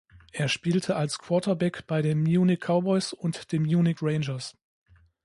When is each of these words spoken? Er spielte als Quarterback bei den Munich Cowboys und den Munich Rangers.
Er 0.31 0.47
spielte 0.47 0.95
als 0.95 1.19
Quarterback 1.19 1.85
bei 1.85 2.01
den 2.01 2.23
Munich 2.23 2.59
Cowboys 2.61 3.13
und 3.13 3.51
den 3.51 3.61
Munich 3.61 3.99
Rangers. 4.01 4.57